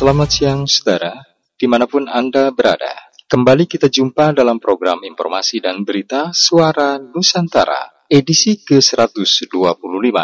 [0.00, 1.12] Selamat siang saudara,
[1.60, 3.12] di mana pun Anda berada.
[3.28, 10.16] Kembali kita jumpa dalam program informasi dan berita Suara Nusantara, edisi ke-125.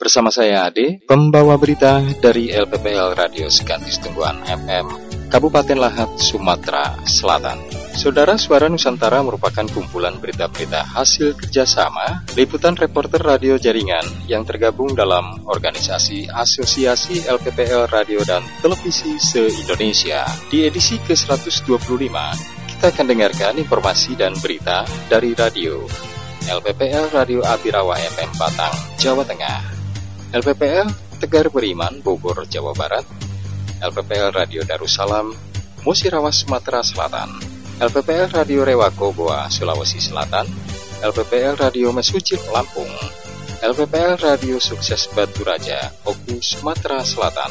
[0.00, 7.56] Bersama saya Ade, pembawa berita dari LPPL Radio Segantis Tungguan FM, Kabupaten Lahat, Sumatera Selatan.
[7.96, 15.40] Saudara Suara Nusantara merupakan kumpulan berita-berita hasil kerjasama liputan reporter radio jaringan yang tergabung dalam
[15.48, 20.28] organisasi Asosiasi LPPL Radio dan Televisi se-Indonesia.
[20.52, 22.12] Di edisi ke-125,
[22.76, 25.80] kita akan dengarkan informasi dan berita dari radio
[26.44, 29.64] LPPL Radio Abirawa FM Batang, Jawa Tengah,
[30.36, 30.92] LPPL
[31.24, 33.31] Tegar Beriman, Bogor, Jawa Barat,
[33.82, 35.34] LPPL Radio Darussalam,
[35.82, 37.42] Musirawas, Sumatera Selatan,
[37.82, 40.46] LPPL Radio Rewako Goa, Sulawesi Selatan,
[41.02, 42.86] LPPL Radio Mesucit Lampung,
[43.58, 47.50] LPPL Radio Sukses Batu Raja, Oku Sumatera Selatan,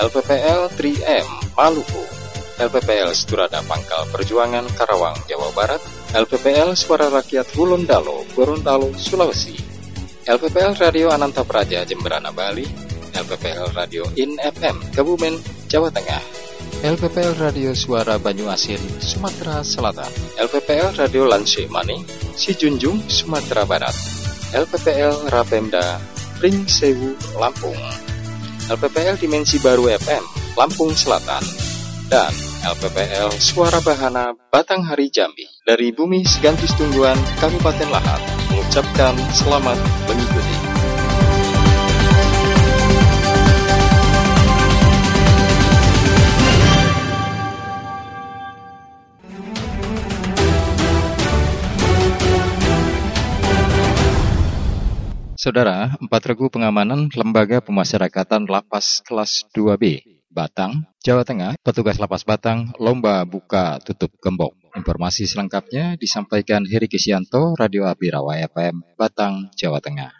[0.00, 2.04] LPPL 3M Maluku,
[2.58, 5.82] LPPL Seturada Pangkal Perjuangan Karawang, Jawa Barat,
[6.16, 9.54] LPPL Suara Rakyat Gorontalo, Gorontalo, Sulawesi,
[10.24, 12.64] LPPL Radio Ananta Praja, Jemberana, Bali,
[13.12, 16.24] LPPL Radio In FM, Kabumen, Jawa Tengah,
[16.80, 20.08] LPPL Radio Suara Banyuasin, Sumatera Selatan,
[20.40, 22.00] LPPL Radio Lanse Mani,
[22.32, 23.92] Sijunjung, Sumatera Barat,
[24.56, 26.00] LPPL Rapemda,
[26.40, 27.76] Pring Sewu, Lampung,
[28.72, 30.24] LPPL Dimensi Baru FM,
[30.56, 31.44] Lampung Selatan,
[32.08, 32.32] dan
[32.64, 35.44] LPPL Suara Bahana Batang Hari Jambi.
[35.68, 39.76] Dari Bumi Segantis Tungguan Kabupaten Lahat mengucapkan selamat
[40.08, 40.37] mengikuti.
[55.38, 62.74] Saudara, empat regu pengamanan Lembaga Pemasyarakatan Lapas Kelas 2B, Batang, Jawa Tengah, petugas Lapas Batang,
[62.82, 64.58] lomba buka tutup gembok.
[64.74, 70.10] Informasi selengkapnya disampaikan Heri Kisianto, Radio Abirawa FM, Batang, Jawa Tengah.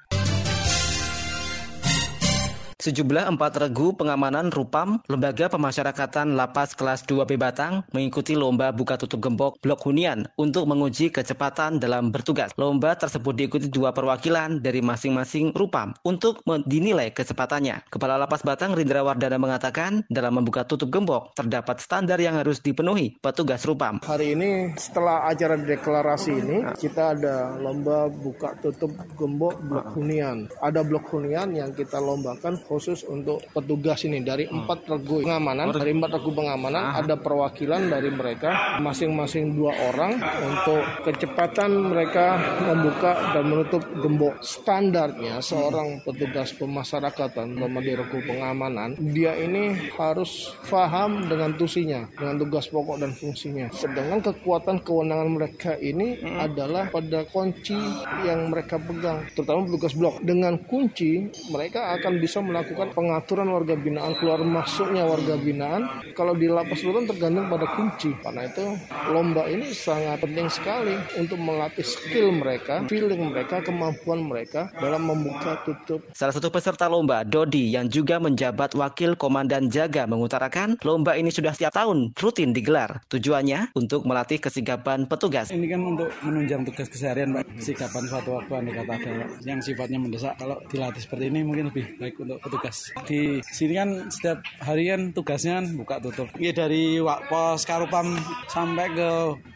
[2.88, 9.20] Sejumlah empat regu pengamanan Rupam, Lembaga Pemasyarakatan Lapas Kelas 2B Batang, mengikuti lomba buka tutup
[9.20, 12.48] gembok Blok Hunian untuk menguji kecepatan dalam bertugas.
[12.56, 17.92] Lomba tersebut diikuti dua perwakilan dari masing-masing Rupam untuk dinilai kecepatannya.
[17.92, 23.20] Kepala Lapas Batang Rindra Wardana mengatakan dalam membuka tutup gembok terdapat standar yang harus dipenuhi
[23.20, 24.00] petugas Rupam.
[24.00, 30.48] Hari ini setelah acara deklarasi ini kita ada lomba buka tutup gembok Blok Hunian.
[30.64, 34.22] Ada Blok Hunian yang kita lombakan khusus untuk petugas ini.
[34.22, 34.54] Dari hmm.
[34.62, 40.14] empat regu pengamanan dari empat regu pengamanan ada perwakilan dari mereka masing-masing dua orang
[40.46, 44.38] untuk kecepatan mereka membuka dan menutup gembok.
[44.46, 52.70] Standarnya seorang petugas pemasyarakatan di regu pengamanan dia ini harus paham dengan tusinya dengan tugas
[52.70, 53.66] pokok dan fungsinya.
[53.74, 56.38] Sedangkan kekuatan kewenangan mereka ini hmm.
[56.38, 57.78] adalah pada kunci
[58.22, 60.20] yang mereka pegang terutama petugas blok.
[60.20, 65.88] Dengan kunci mereka akan bisa melakukan melakukan pengaturan warga binaan keluar masuknya warga binaan.
[66.12, 68.76] Kalau di lapas rutan tergantung pada kunci karena itu
[69.08, 75.64] lomba ini sangat penting sekali untuk melatih skill mereka feeling mereka kemampuan mereka dalam membuka
[75.64, 76.04] tutup.
[76.12, 81.56] Salah satu peserta lomba Dodi yang juga menjabat wakil komandan jaga mengutarakan lomba ini sudah
[81.56, 83.00] setiap tahun rutin digelar.
[83.08, 85.48] Tujuannya untuk melatih kesigapan petugas.
[85.48, 87.48] Ini kan untuk menunjang tugas keseharian Pak.
[87.56, 91.96] Kesigapan suatu waktu anda kata ada yang sifatnya mendesak kalau dilatih seperti ini mungkin lebih
[91.96, 92.90] baik untuk petugas.
[93.04, 96.26] Di sini kan setiap hari kan tugasnya kan buka tutup.
[96.40, 96.98] Ya dari
[97.28, 98.16] pos Karupam
[98.48, 99.10] sampai ke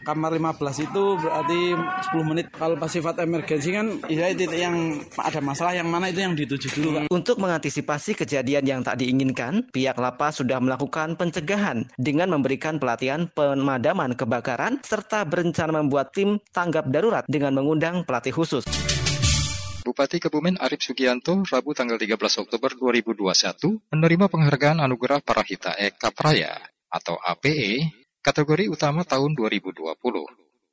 [0.05, 1.61] kamar 15 itu berarti
[2.13, 2.45] 10 menit.
[2.53, 6.67] Kalau pas sifat emergensi kan ya titik yang ada masalah yang mana itu yang dituju
[6.77, 7.03] dulu Pak.
[7.09, 14.13] Untuk mengantisipasi kejadian yang tak diinginkan, pihak lapas sudah melakukan pencegahan dengan memberikan pelatihan pemadaman
[14.13, 18.92] kebakaran serta berencana membuat tim tanggap darurat dengan mengundang pelatih khusus.
[19.83, 26.55] Bupati Kebumen Arif Sugianto Rabu tanggal 13 Oktober 2021 menerima penghargaan Anugerah Parahita Eka Praya
[26.87, 27.91] atau APE
[28.23, 29.83] kategori utama tahun 2020.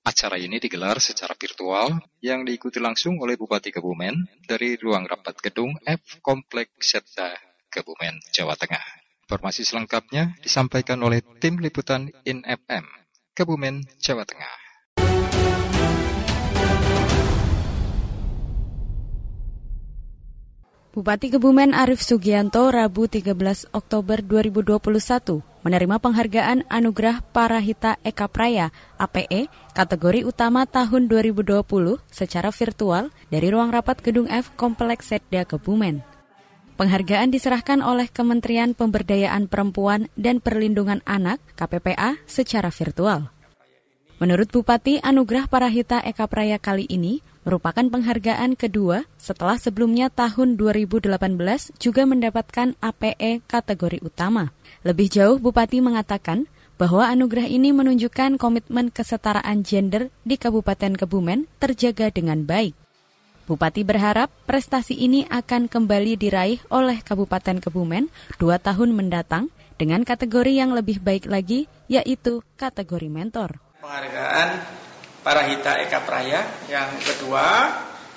[0.06, 5.74] Acara ini digelar secara virtual yang diikuti langsung oleh Bupati Kebumen dari ruang rapat gedung
[5.82, 7.34] F Komplek Setda
[7.66, 9.02] Kebumen, Jawa Tengah.
[9.26, 12.86] Informasi selengkapnya disampaikan oleh tim liputan INFM
[13.34, 14.59] Kebumen, Jawa Tengah.
[20.90, 23.30] Bupati Kebumen Arif Sugianto Rabu 13
[23.70, 24.82] Oktober 2021
[25.62, 31.62] menerima penghargaan Anugerah Parahita Eka Praya APE kategori utama tahun 2020
[32.10, 36.02] secara virtual dari ruang rapat Gedung F Kompleks Setda Kebumen.
[36.74, 43.30] Penghargaan diserahkan oleh Kementerian Pemberdayaan Perempuan dan Perlindungan Anak KPPA secara virtual.
[44.18, 51.16] Menurut Bupati Anugrah Parahita Eka Praya kali ini merupakan penghargaan kedua setelah sebelumnya tahun 2018
[51.80, 54.52] juga mendapatkan APE kategori utama.
[54.84, 56.48] Lebih jauh Bupati mengatakan
[56.80, 62.72] bahwa anugerah ini menunjukkan komitmen kesetaraan gender di Kabupaten Kebumen terjaga dengan baik.
[63.44, 68.08] Bupati berharap prestasi ini akan kembali diraih oleh Kabupaten Kebumen
[68.40, 73.60] dua tahun mendatang dengan kategori yang lebih baik lagi, yaitu kategori mentor.
[73.80, 74.48] Penghargaan
[75.30, 77.70] para Hita Eka Praya yang kedua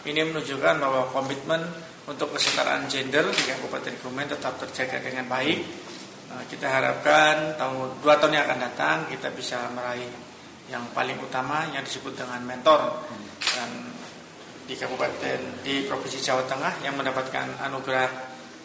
[0.10, 1.62] ini menunjukkan bahwa komitmen
[2.10, 5.62] untuk kesetaraan gender di Kabupaten Kebumen tetap terjaga dengan baik.
[6.34, 10.10] Eh, kita harapkan tahun dua tahun yang akan datang kita bisa meraih
[10.74, 13.06] yang paling utama yang disebut dengan mentor
[13.46, 13.70] dan
[14.66, 18.10] di Kabupaten di Provinsi Jawa Tengah yang mendapatkan anugerah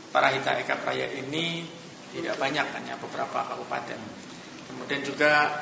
[0.09, 1.69] Parahita Eka Praya ini
[2.17, 4.01] tidak banyak hanya beberapa kabupaten.
[4.73, 5.53] Kemudian juga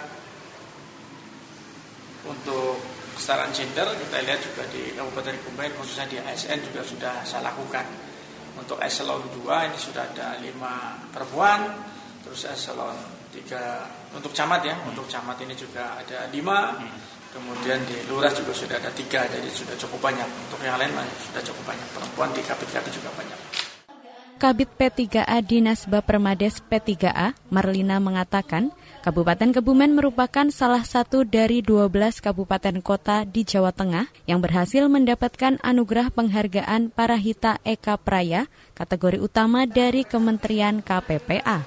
[2.26, 2.75] untuk
[3.16, 7.84] kesetaraan gender kita lihat juga di Kabupaten Kebumen khususnya di ASN juga sudah saya lakukan.
[8.56, 11.60] Untuk eselon 2 ini sudah ada 5 perempuan,
[12.24, 12.96] terus eselon
[13.32, 18.80] 3 untuk camat ya, untuk camat ini juga ada 5 Kemudian di lurah juga sudah
[18.80, 20.24] ada tiga, jadi sudah cukup banyak.
[20.24, 20.88] Untuk yang lain
[21.20, 21.84] sudah cukup banyak.
[21.92, 23.40] Perempuan di KPK juga banyak.
[24.40, 28.72] Kabit P3A Dinas Bapermades P3A, Marlina mengatakan,
[29.06, 35.62] Kabupaten Kebumen merupakan salah satu dari 12 kabupaten kota di Jawa Tengah yang berhasil mendapatkan
[35.62, 41.62] anugerah penghargaan Parahita Eka Praya kategori utama dari Kementerian KPPA.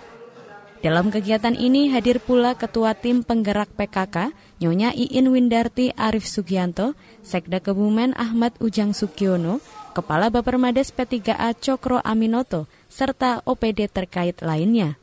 [0.83, 6.91] Dalam kegiatan ini hadir pula Ketua Tim Penggerak PKK, Nyonya Iin Windarti Arif Sugianto,
[7.23, 9.63] Sekda Kebumen Ahmad Ujang Sukiono,
[9.95, 14.99] Kepala Bapermades P3A Cokro Aminoto, serta OPD terkait lainnya.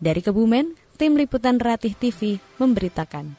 [0.00, 3.36] Dari Kebumen, Tim Liputan Ratih TV memberitakan.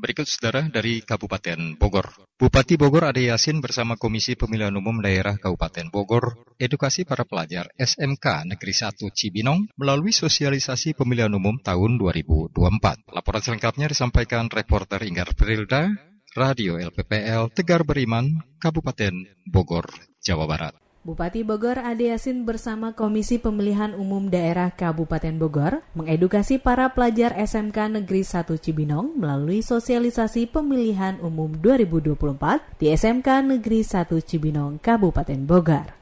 [0.00, 2.10] Berikut saudara dari Kabupaten Bogor.
[2.40, 8.48] Bupati Bogor Ade Yasin bersama Komisi Pemilihan Umum Daerah Kabupaten Bogor edukasi para pelajar SMK
[8.48, 13.12] Negeri 1 Cibinong melalui sosialisasi pemilihan umum tahun 2024.
[13.12, 15.92] Laporan selengkapnya disampaikan reporter Inggar Prilda,
[16.30, 19.10] Radio LPPL Tegar Beriman, Kabupaten
[19.50, 19.90] Bogor,
[20.22, 20.78] Jawa Barat.
[21.02, 27.98] Bupati Bogor Ade Yasin bersama Komisi Pemilihan Umum Daerah Kabupaten Bogor mengedukasi para pelajar SMK
[27.98, 35.99] Negeri 1 Cibinong melalui sosialisasi pemilihan umum 2024 di SMK Negeri 1 Cibinong, Kabupaten Bogor.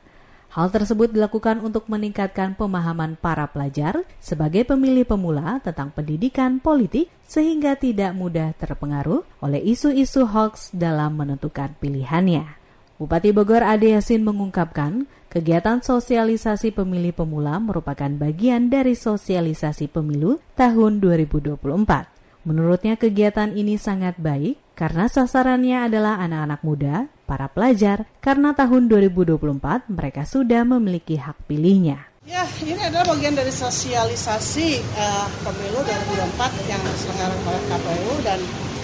[0.58, 7.78] Hal tersebut dilakukan untuk meningkatkan pemahaman para pelajar sebagai pemilih pemula tentang pendidikan politik sehingga
[7.78, 12.58] tidak mudah terpengaruh oleh isu-isu hoax dalam menentukan pilihannya.
[12.99, 20.99] Bupati Bogor Ade Yasin mengungkapkan, kegiatan sosialisasi pemilih pemula merupakan bagian dari sosialisasi pemilu tahun
[20.99, 22.18] 2024.
[22.46, 26.96] Menurutnya kegiatan ini sangat baik karena sasarannya adalah anak-anak muda,
[27.27, 32.06] para pelajar, karena tahun 2024 mereka sudah memiliki hak pilihnya.
[32.29, 34.69] Ya, ini adalah bagian dari sosialisasi
[35.01, 38.39] uh, pemilu 2024 yang diselenggarakan oleh KPU dan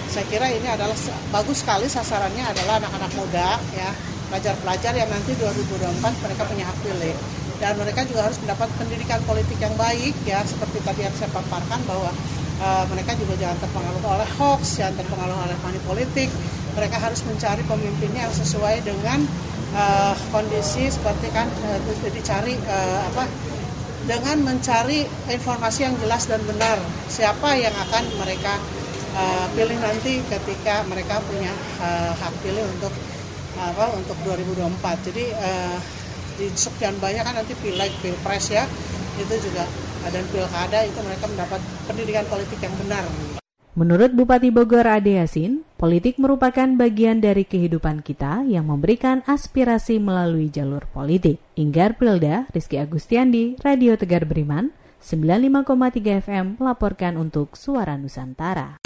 [0.09, 0.97] saya kira ini adalah
[1.29, 3.89] bagus sekali sasarannya adalah anak-anak muda ya
[4.31, 7.15] pelajar-pelajar yang nanti 2024 mereka punya hak pilih
[7.59, 11.79] dan mereka juga harus mendapat pendidikan politik yang baik ya seperti tadi yang saya paparkan
[11.85, 12.11] bahwa
[12.61, 16.29] uh, mereka juga jangan terpengaruh oleh hoax, jangan terpengaruh oleh money politik.
[16.75, 19.23] Mereka harus mencari pemimpinnya yang sesuai dengan
[19.75, 21.79] uh, kondisi seperti kan uh,
[22.11, 23.23] dicari uh, apa
[24.05, 25.01] dengan mencari
[25.33, 26.77] informasi yang jelas dan benar
[27.09, 28.61] siapa yang akan mereka
[29.17, 31.49] uh, pilih nanti ketika mereka punya
[31.81, 32.93] uh, hak pilih untuk
[33.55, 35.07] apa untuk 2024.
[35.09, 35.79] Jadi uh,
[36.35, 38.67] di sekian banyak kan nanti pileg, pilpres ya,
[39.15, 39.63] itu juga
[40.09, 43.05] dan pilkada itu mereka mendapat pendidikan politik yang benar.
[43.75, 50.47] Menurut Bupati Bogor Ade Yasin, politik merupakan bagian dari kehidupan kita yang memberikan aspirasi melalui
[50.47, 51.43] jalur politik.
[51.59, 54.71] Inggar Pilda, Rizky Agustiandi, Radio Tegar Beriman,
[55.03, 58.79] 95,3 FM melaporkan untuk Suara Nusantara.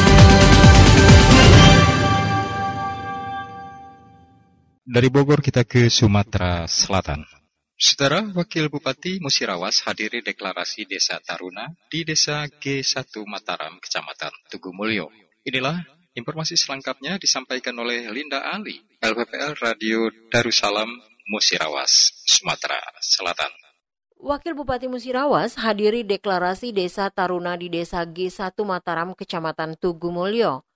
[4.90, 7.39] Dari Bogor kita ke Sumatera Selatan.
[7.80, 15.08] Saudara Wakil Bupati Musirawas hadiri deklarasi Desa Taruna di Desa G1 Mataram, Kecamatan Tugu Mulyo.
[15.48, 20.92] Inilah informasi selengkapnya disampaikan oleh Linda Ali, LPPL Radio Darussalam,
[21.32, 23.48] Musirawas, Sumatera Selatan.
[24.20, 30.68] Wakil Bupati Musirawas hadiri deklarasi Desa Taruna di Desa G1 Mataram, Kecamatan Tugu Mulyo.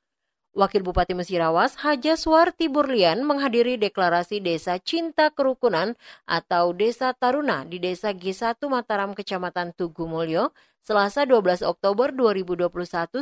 [0.54, 5.98] Wakil Bupati Mesirawas Haja Suwarti Burlian menghadiri deklarasi Desa Cinta Kerukunan
[6.30, 10.54] atau Desa Taruna di Desa G1 Mataram Kecamatan Tugu Mulyo,
[10.86, 12.70] Selasa 12 Oktober 2021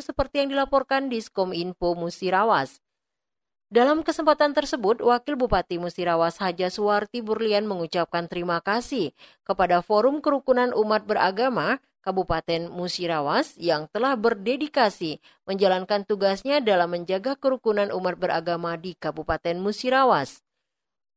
[0.04, 2.84] seperti yang dilaporkan di Skominfo Musirawas.
[3.72, 9.16] Dalam kesempatan tersebut, Wakil Bupati Musirawas Haja Suwarti Burlian mengucapkan terima kasih
[9.48, 17.96] kepada Forum Kerukunan Umat Beragama Kabupaten Musirawas yang telah berdedikasi menjalankan tugasnya dalam menjaga kerukunan
[17.96, 20.44] umat beragama di Kabupaten Musirawas.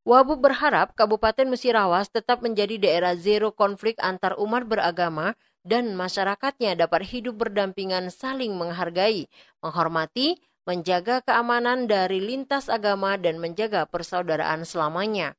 [0.06, 5.34] Wabub berharap Kabupaten Musirawas tetap menjadi daerah zero konflik antar umat beragama
[5.66, 9.26] dan masyarakatnya dapat hidup berdampingan saling menghargai,
[9.58, 15.36] menghormati, menjaga keamanan dari lintas agama dan menjaga persaudaraan selamanya.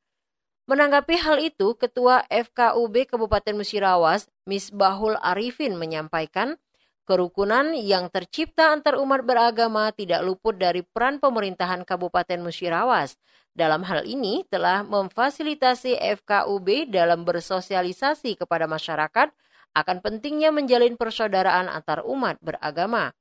[0.65, 6.58] Menanggapi hal itu, Ketua FKUB Kabupaten Musirawas, Misbahul Arifin menyampaikan,
[7.05, 13.17] kerukunan yang tercipta antar umat beragama tidak luput dari peran pemerintahan Kabupaten Musirawas.
[13.53, 19.29] Dalam hal ini telah memfasilitasi FKUB dalam bersosialisasi kepada masyarakat
[19.75, 23.13] akan pentingnya menjalin persaudaraan antar umat beragama.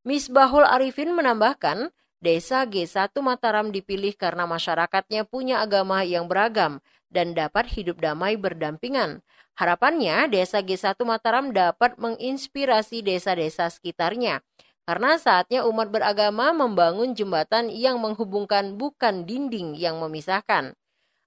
[0.00, 1.92] Misbahul Arifin menambahkan,
[2.24, 6.80] Desa G1 Mataram dipilih karena masyarakatnya punya agama yang beragam
[7.12, 9.20] dan dapat hidup damai berdampingan.
[9.60, 14.40] Harapannya, Desa G1 Mataram dapat menginspirasi desa-desa sekitarnya.
[14.88, 20.72] Karena saatnya umat beragama membangun jembatan yang menghubungkan bukan dinding yang memisahkan.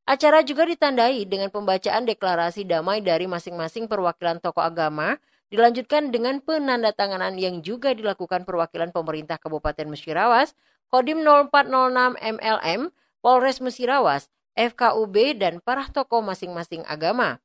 [0.09, 5.21] Acara juga ditandai dengan pembacaan deklarasi damai dari masing-masing perwakilan tokoh agama,
[5.53, 10.57] dilanjutkan dengan penandatanganan yang juga dilakukan perwakilan pemerintah Kabupaten Musyirawas
[10.93, 17.41] Kodim 0406 MLM, Polres Mesirawas, FKUB, dan para tokoh masing-masing agama.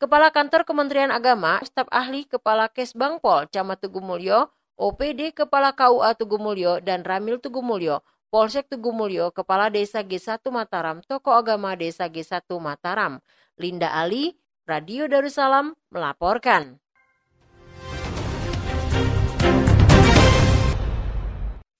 [0.00, 4.48] Kepala Kantor Kementerian Agama, staf ahli Kepala Kesbangpol, Camat Tugumulyo,
[4.80, 8.00] OPD Kepala KUA Tugumulyo, dan Ramil Tugumulyo,
[8.32, 13.20] Polsek Tugumulyo, Kepala Desa G1 Mataram, Tokoh Agama Desa G1 Mataram.
[13.60, 14.32] Linda Ali,
[14.64, 16.80] Radio Darussalam, melaporkan.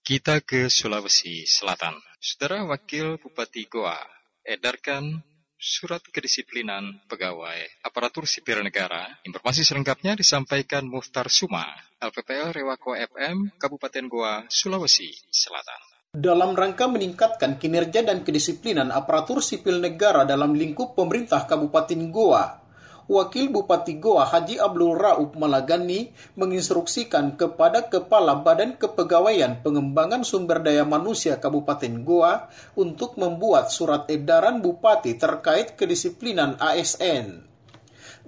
[0.08, 1.92] Kita ke Sulawesi Selatan.
[2.16, 4.00] Saudara Wakil Bupati Goa
[4.40, 5.20] edarkan
[5.60, 9.04] surat kedisiplinan pegawai aparatur sipil negara.
[9.28, 11.68] Informasi selengkapnya disampaikan Muftar Suma,
[12.00, 16.08] LPPL Rewako FM, Kabupaten Goa, Sulawesi Selatan.
[16.16, 22.67] Dalam rangka meningkatkan kinerja dan kedisiplinan aparatur sipil negara dalam lingkup pemerintah Kabupaten Goa,
[23.08, 30.84] Wakil Bupati Goa Haji Abdul Raub Malagani menginstruksikan kepada Kepala Badan Kepegawaian Pengembangan Sumber Daya
[30.84, 37.47] Manusia Kabupaten Goa untuk membuat surat edaran Bupati terkait kedisiplinan ASN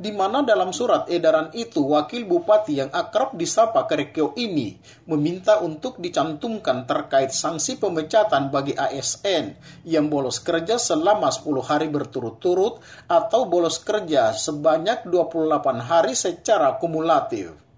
[0.01, 6.01] di mana dalam surat edaran itu wakil bupati yang akrab disapa Kerekeo ini meminta untuk
[6.01, 12.81] dicantumkan terkait sanksi pemecatan bagi ASN yang bolos kerja selama 10 hari berturut-turut
[13.13, 17.70] atau bolos kerja sebanyak 28 hari secara kumulatif.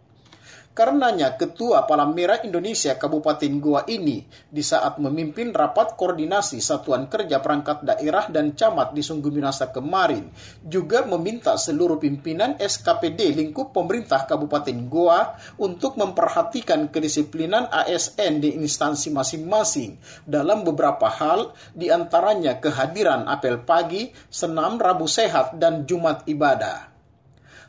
[0.72, 7.44] Karenanya Ketua Palang Merah Indonesia Kabupaten Goa ini di saat memimpin rapat koordinasi Satuan Kerja
[7.44, 10.32] Perangkat Daerah dan Camat di Sungguh Minasa kemarin
[10.64, 19.12] juga meminta seluruh pimpinan SKPD lingkup pemerintah Kabupaten Goa untuk memperhatikan kedisiplinan ASN di instansi
[19.12, 26.91] masing-masing dalam beberapa hal di antaranya kehadiran apel pagi, senam Rabu Sehat, dan Jumat Ibadah.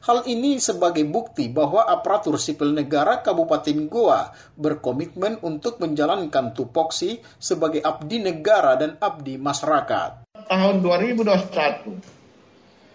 [0.03, 7.79] Hal ini sebagai bukti bahwa aparatur sipil negara Kabupaten Goa berkomitmen untuk menjalankan tupoksi sebagai
[7.79, 10.27] abdi negara dan abdi masyarakat.
[10.43, 12.03] Tahun 2021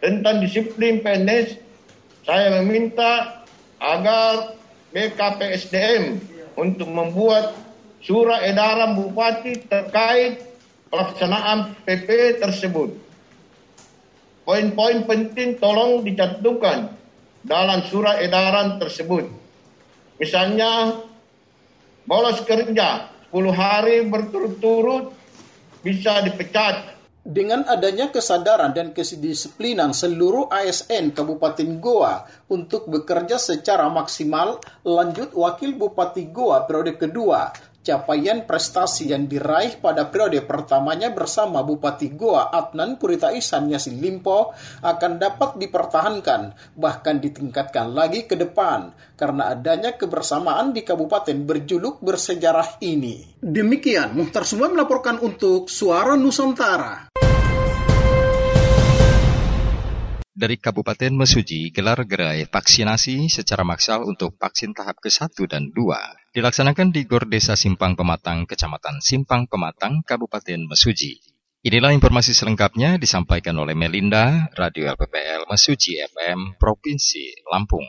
[0.05, 1.57] tentang disiplin PNS,
[2.29, 3.41] saya meminta
[3.81, 4.53] agar
[4.93, 6.21] BKPSDM
[6.61, 7.57] untuk membuat
[8.05, 10.45] surat edaran bupati terkait
[10.93, 13.08] pelaksanaan PP tersebut.
[14.49, 16.97] Poin-poin penting tolong dicantumkan
[17.45, 19.29] dalam surat edaran tersebut.
[20.17, 21.05] Misalnya,
[22.09, 25.13] bolos kerja 10 hari berturut-turut
[25.85, 26.97] bisa dipecat.
[27.29, 35.77] Dengan adanya kesadaran dan kedisiplinan seluruh ASN Kabupaten Goa untuk bekerja secara maksimal, lanjut Wakil
[35.77, 43.01] Bupati Goa periode kedua capaian prestasi yang diraih pada periode pertamanya bersama Bupati Goa Adnan
[43.01, 44.53] Purita Isan Yasin Limpo
[44.85, 52.79] akan dapat dipertahankan bahkan ditingkatkan lagi ke depan karena adanya kebersamaan di kabupaten berjuluk bersejarah
[52.85, 53.41] ini.
[53.41, 57.08] Demikian Muhtar semua melaporkan untuk Suara Nusantara.
[60.39, 66.95] Dari Kabupaten Mesuji gelar gerai vaksinasi secara maksal untuk vaksin tahap ke-1 dan 2 dilaksanakan
[66.95, 71.19] di Gor Desa Simpang Pematang, Kecamatan Simpang Pematang, Kabupaten Mesuji.
[71.67, 77.83] Inilah informasi selengkapnya disampaikan oleh Melinda, Radio LPPL Mesuji FM, Provinsi Lampung.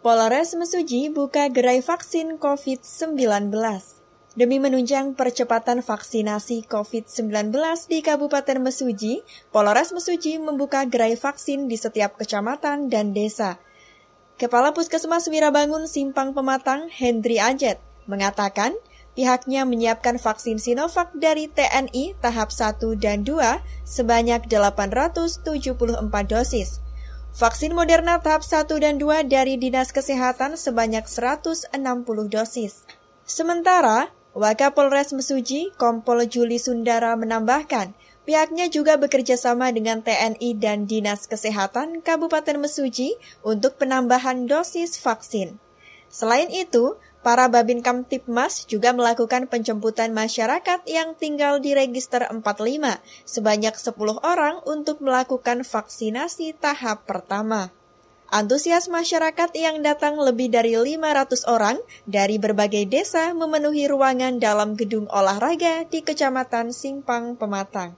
[0.00, 3.97] Polres Mesuji buka gerai vaksin COVID-19.
[4.38, 7.50] Demi menunjang percepatan vaksinasi COVID-19
[7.90, 13.58] di Kabupaten Mesuji, Polres Mesuji membuka gerai vaksin di setiap kecamatan dan desa.
[14.38, 18.78] Kepala Puskesmas Wirabangun Simpang Pematang, Hendri Ajet, mengatakan
[19.18, 23.42] pihaknya menyiapkan vaksin Sinovac dari TNI tahap 1 dan 2
[23.82, 25.50] sebanyak 874
[26.30, 26.78] dosis.
[27.34, 31.74] Vaksin Moderna tahap 1 dan 2 dari Dinas Kesehatan sebanyak 160
[32.30, 32.86] dosis.
[33.26, 37.90] Sementara, Wakapolres Mesuji, Kompol Juli Sundara menambahkan,
[38.22, 45.58] pihaknya juga bekerja sama dengan TNI dan Dinas Kesehatan Kabupaten Mesuji untuk penambahan dosis vaksin.
[46.06, 46.94] Selain itu,
[47.26, 52.38] para Babin Kamtipmas juga melakukan penjemputan masyarakat yang tinggal di register 45
[53.26, 57.74] sebanyak 10 orang untuk melakukan vaksinasi tahap pertama.
[58.28, 65.08] Antusias masyarakat yang datang lebih dari 500 orang dari berbagai desa memenuhi ruangan dalam gedung
[65.08, 67.96] olahraga di Kecamatan Simpang Pematang.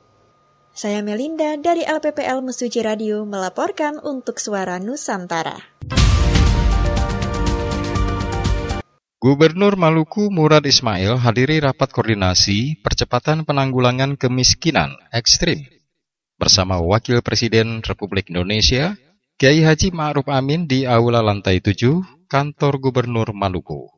[0.71, 5.59] Saya Melinda dari LPPL Mesuji Radio melaporkan untuk Suara Nusantara.
[9.19, 15.67] Gubernur Maluku Murad Ismail hadiri rapat koordinasi percepatan penanggulangan kemiskinan ekstrim
[16.39, 18.95] bersama Wakil Presiden Republik Indonesia
[19.41, 23.89] Kiai Haji Ma'ruf Amin di Aula Lantai 7, Kantor Gubernur Maluku.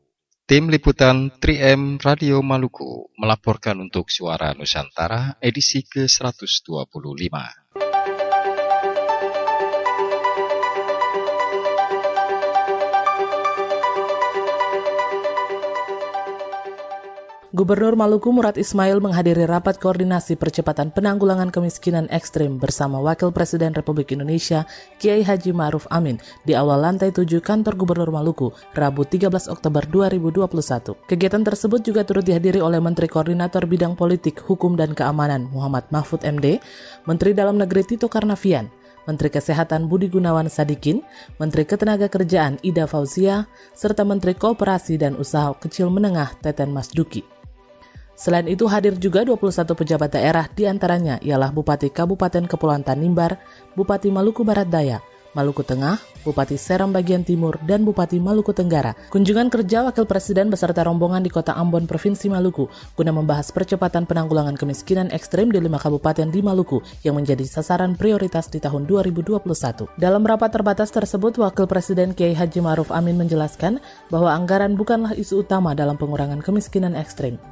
[0.46, 7.34] Tim Liputan 3M Radio Maluku melaporkan untuk Suara Nusantara edisi ke-125.
[17.52, 24.08] Gubernur Maluku Murad Ismail menghadiri rapat koordinasi percepatan penanggulangan kemiskinan ekstrim bersama Wakil Presiden Republik
[24.08, 24.64] Indonesia
[24.96, 26.16] Kiai Haji Ma'ruf Amin
[26.48, 30.96] di awal lantai 7 kantor Gubernur Maluku, Rabu 13 Oktober 2021.
[31.04, 36.24] Kegiatan tersebut juga turut dihadiri oleh Menteri Koordinator Bidang Politik, Hukum dan Keamanan Muhammad Mahfud
[36.24, 36.56] MD,
[37.04, 38.72] Menteri Dalam Negeri Tito Karnavian,
[39.04, 41.04] Menteri Kesehatan Budi Gunawan Sadikin,
[41.36, 43.44] Menteri Ketenagakerjaan Ida Fauzia,
[43.76, 47.41] serta Menteri Kooperasi dan Usaha Kecil Menengah Teten Masduki.
[48.22, 53.34] Selain itu hadir juga 21 pejabat daerah di antaranya ialah Bupati Kabupaten Kepulauan Tanimbar,
[53.74, 55.02] Bupati Maluku Barat Daya,
[55.34, 58.94] Maluku Tengah, Bupati Seram bagian Timur, dan Bupati Maluku Tenggara.
[59.10, 64.54] Kunjungan kerja Wakil Presiden beserta rombongan di Kota Ambon, Provinsi Maluku, guna membahas percepatan penanggulangan
[64.54, 69.42] kemiskinan ekstrim di lima kabupaten di Maluku yang menjadi sasaran prioritas di tahun 2021.
[69.98, 73.82] Dalam rapat terbatas tersebut, Wakil Presiden Kiai Haji Maruf Amin menjelaskan
[74.14, 77.42] bahwa anggaran bukanlah isu utama dalam pengurangan kemiskinan ekstrim.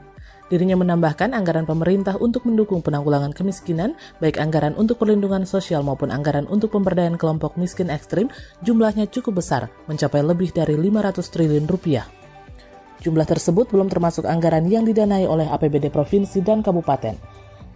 [0.51, 6.51] Dirinya menambahkan anggaran pemerintah untuk mendukung penanggulangan kemiskinan, baik anggaran untuk perlindungan sosial maupun anggaran
[6.51, 8.27] untuk pemberdayaan kelompok miskin ekstrim,
[8.67, 12.03] jumlahnya cukup besar, mencapai lebih dari 500 triliun rupiah.
[12.99, 17.15] Jumlah tersebut belum termasuk anggaran yang didanai oleh APBD provinsi dan kabupaten.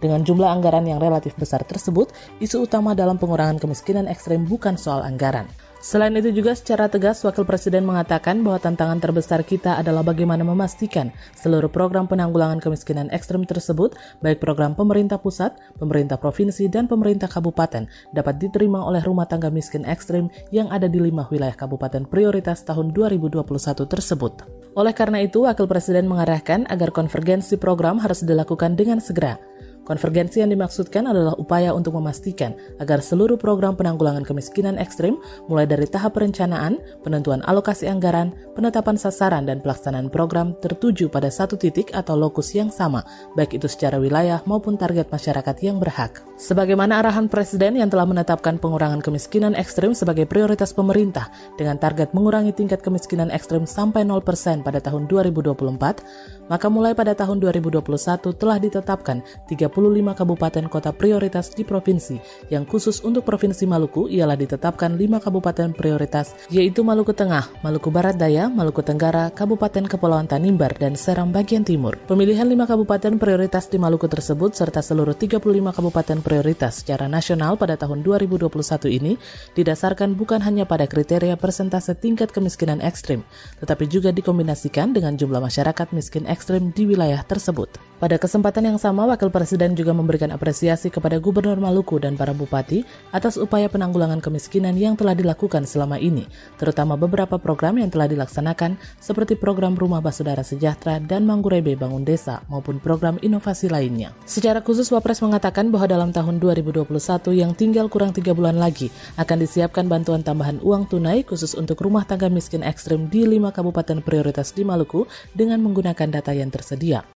[0.03, 2.11] Dengan jumlah anggaran yang relatif besar tersebut,
[2.43, 5.47] isu utama dalam pengurangan kemiskinan ekstrim bukan soal anggaran,
[5.85, 11.13] Selain itu juga secara tegas Wakil Presiden mengatakan bahwa tantangan terbesar kita adalah bagaimana memastikan
[11.37, 17.85] seluruh program penanggulangan kemiskinan ekstrem tersebut, baik program pemerintah pusat, pemerintah provinsi, dan pemerintah kabupaten
[18.17, 22.89] dapat diterima oleh rumah tangga miskin ekstrem yang ada di lima wilayah kabupaten prioritas tahun
[22.89, 23.45] 2021
[23.85, 24.41] tersebut.
[24.73, 29.37] Oleh karena itu, Wakil Presiden mengarahkan agar konvergensi program harus dilakukan dengan segera
[29.85, 35.85] Konvergensi yang dimaksudkan adalah upaya untuk memastikan agar seluruh program penanggulangan kemiskinan ekstrim, mulai dari
[35.85, 42.17] tahap perencanaan, penentuan alokasi anggaran, penetapan sasaran, dan pelaksanaan program tertuju pada satu titik atau
[42.17, 43.05] lokus yang sama,
[43.37, 46.25] baik itu secara wilayah maupun target masyarakat yang berhak.
[46.41, 51.29] Sebagaimana arahan Presiden yang telah menetapkan pengurangan kemiskinan ekstrim sebagai prioritas pemerintah
[51.61, 57.37] dengan target mengurangi tingkat kemiskinan ekstrim sampai 0% pada tahun 2024, maka mulai pada tahun
[57.37, 57.85] 2021
[58.33, 62.17] telah ditetapkan 30 kabupaten kota prioritas di provinsi.
[62.47, 68.15] Yang khusus untuk Provinsi Maluku ialah ditetapkan 5 kabupaten prioritas yaitu Maluku Tengah, Maluku Barat
[68.15, 71.97] Daya, Maluku Tenggara, Kabupaten Kepulauan Tanimbar, dan Serang bagian timur.
[72.05, 75.41] Pemilihan 5 kabupaten prioritas di Maluku tersebut serta seluruh 35
[75.73, 78.45] kabupaten prioritas secara nasional pada tahun 2021
[78.93, 79.17] ini
[79.57, 83.25] didasarkan bukan hanya pada kriteria persentase tingkat kemiskinan ekstrim,
[83.57, 87.73] tetapi juga dikombinasikan dengan jumlah masyarakat miskin ekstrim di wilayah tersebut.
[87.95, 92.85] Pada kesempatan yang sama, Wakil Presiden juga memberikan apresiasi kepada Gubernur Maluku dan para bupati
[93.09, 96.29] atas upaya penanggulangan kemiskinan yang telah dilakukan selama ini,
[96.61, 102.43] terutama beberapa program yang telah dilaksanakan seperti program Rumah Basudara Sejahtera dan Manggurebe Bangun Desa
[102.51, 104.11] maupun program inovasi lainnya.
[104.27, 106.85] Secara khusus, Wapres mengatakan bahwa dalam tahun 2021
[107.31, 112.03] yang tinggal kurang tiga bulan lagi akan disiapkan bantuan tambahan uang tunai khusus untuk rumah
[112.03, 117.14] tangga miskin ekstrim di lima kabupaten prioritas di Maluku dengan menggunakan data yang tersedia.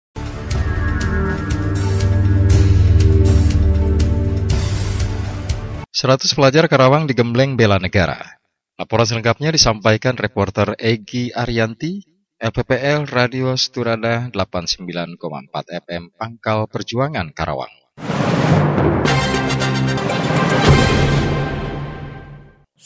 [5.99, 8.39] 100 pelajar Karawang digembleng bela negara.
[8.79, 12.07] Laporan selengkapnya disampaikan reporter Egi Arianti,
[12.39, 15.19] LPPL Radio Sturada 89,4
[15.59, 17.75] FM Pangkal Perjuangan Karawang.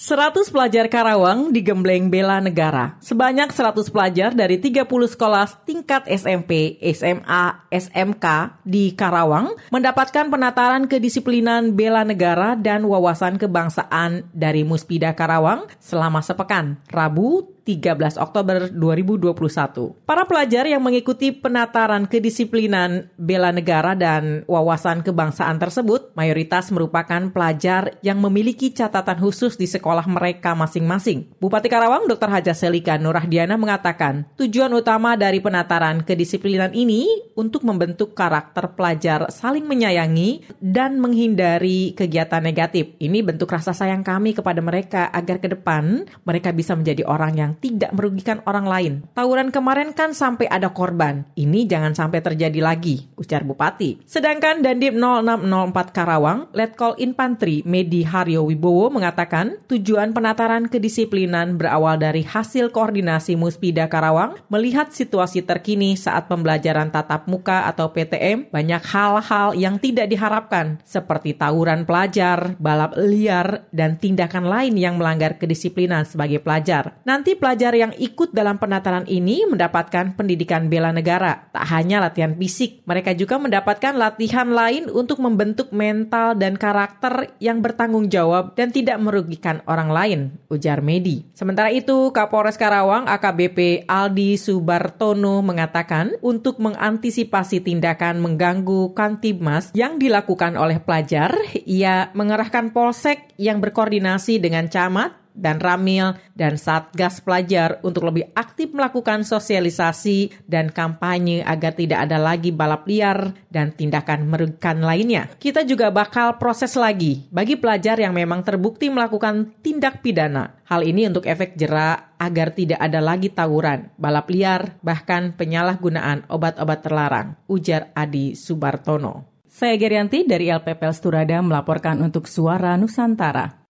[0.02, 2.98] 100 pelajar Karawang digembleng bela negara.
[2.98, 8.26] Sebanyak 100 pelajar dari 30 sekolah tingkat SMP, SMA, SMK
[8.66, 16.82] di Karawang mendapatkan penataran kedisiplinan bela negara dan wawasan kebangsaan dari Muspida Karawang selama sepekan,
[16.90, 20.02] Rabu 13 Oktober 2021.
[20.02, 27.94] Para pelajar yang mengikuti penataran kedisiplinan bela negara dan wawasan kebangsaan tersebut mayoritas merupakan pelajar
[28.02, 31.28] yang memiliki catatan khusus di sekolah mereka masing-masing.
[31.36, 32.32] Bupati Karawang Dr.
[32.32, 37.04] Haja Selika Nurahdiana mengatakan, tujuan utama dari penataran kedisiplinan ini
[37.36, 42.96] untuk membentuk karakter pelajar saling menyayangi dan menghindari kegiatan negatif.
[42.96, 47.52] Ini bentuk rasa sayang kami kepada mereka agar ke depan mereka bisa menjadi orang yang
[47.60, 48.92] tidak merugikan orang lain.
[49.12, 51.28] Tawuran kemarin kan sampai ada korban.
[51.36, 54.06] Ini jangan sampai terjadi lagi, ujar Bupati.
[54.06, 62.20] Sedangkan Dandim 0604 Karawang, Letkol Infantri Medi Haryo Wibowo mengatakan tujuan penataran kedisiplinan berawal dari
[62.20, 69.56] hasil koordinasi Muspida Karawang melihat situasi terkini saat pembelajaran tatap muka atau PTM banyak hal-hal
[69.56, 76.44] yang tidak diharapkan seperti tawuran pelajar, balap liar, dan tindakan lain yang melanggar kedisiplinan sebagai
[76.44, 77.00] pelajar.
[77.08, 81.48] Nanti pelajar yang ikut dalam penataran ini mendapatkan pendidikan bela negara.
[81.48, 87.64] Tak hanya latihan fisik, mereka juga mendapatkan latihan lain untuk membentuk mental dan karakter yang
[87.64, 90.20] bertanggung jawab dan tidak merugikan orang lain,
[90.50, 91.22] ujar Medi.
[91.32, 100.58] Sementara itu, Kapolres Karawang AKBP Aldi Subartono mengatakan untuk mengantisipasi tindakan mengganggu Kantibmas yang dilakukan
[100.58, 108.08] oleh pelajar, ia mengerahkan polsek yang berkoordinasi dengan camat, dan Ramil dan Satgas Pelajar untuk
[108.08, 114.80] lebih aktif melakukan sosialisasi dan kampanye agar tidak ada lagi balap liar dan tindakan merugikan
[114.80, 115.32] lainnya.
[115.36, 120.60] Kita juga bakal proses lagi bagi pelajar yang memang terbukti melakukan tindak pidana.
[120.68, 126.80] Hal ini untuk efek jerak agar tidak ada lagi tawuran, balap liar, bahkan penyalahgunaan obat-obat
[126.80, 129.32] terlarang, ujar Adi Subartono.
[129.52, 133.61] Saya Gerianti dari LPPL Sturada melaporkan untuk Suara Nusantara.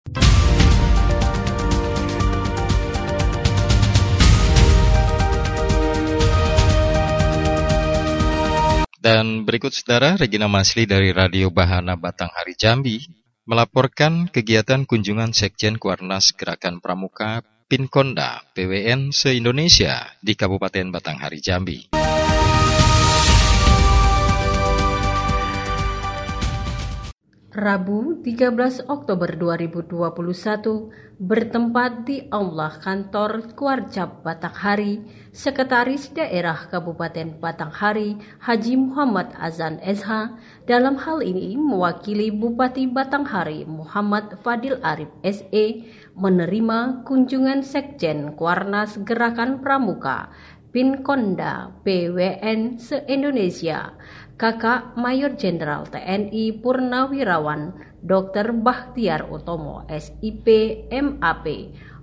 [9.02, 13.02] Dan berikut saudara Regina Masli dari Radio Bahana Batanghari Jambi
[13.50, 21.90] melaporkan kegiatan kunjungan Sekjen Kuarnas Gerakan Pramuka Pinkonda PWN se-Indonesia di Kabupaten Batanghari Jambi.
[27.52, 38.76] Rabu 13 Oktober 2021 bertempat di Allah Kantor Kuarcap Batanghari, Sekretaris Daerah Kabupaten Batanghari Haji
[38.76, 40.36] Muhammad Azan SH
[40.68, 45.88] dalam hal ini mewakili Bupati Batanghari Muhammad Fadil Arif SE
[46.20, 50.28] menerima kunjungan Sekjen Kuarnas Gerakan Pramuka
[50.68, 53.96] Pinkonda PWN se-Indonesia
[54.36, 57.72] Kakak Mayor Jenderal TNI Purnawirawan
[58.04, 58.52] Dr.
[58.52, 60.44] Bahtiar Utomo SIP
[60.92, 61.46] MAP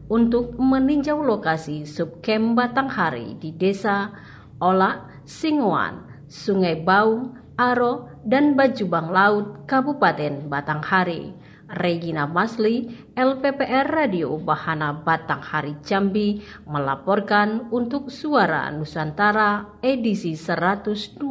[0.09, 4.11] untuk meninjau lokasi subkem Batanghari di Desa
[4.59, 11.39] Ola, Singuan, Sungai Bau, Aro, dan Bajubang Laut, Kabupaten Batanghari.
[11.69, 21.21] Regina Masli, LPPR Radio Bahana Batanghari Jambi melaporkan untuk Suara Nusantara edisi 125.